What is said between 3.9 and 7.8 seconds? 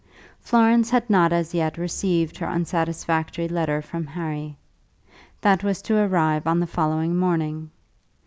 Harry. That was to arrive on the following morning.